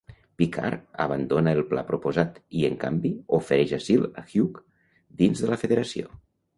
Picard 0.41 0.87
abandona 1.05 1.53
el 1.57 1.61
pla 1.75 1.83
proposat 1.91 2.41
i, 2.41 2.65
en 2.71 2.79
canvi, 2.87 3.13
ofereix 3.41 3.77
asil 3.81 4.11
a 4.11 4.27
Hugh 4.35 4.63
dins 5.25 5.47
de 5.47 5.55
la 5.57 5.65
Federació. 5.67 6.15